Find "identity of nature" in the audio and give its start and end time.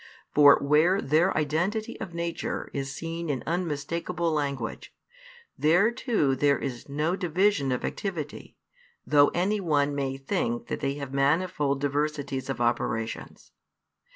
1.37-2.71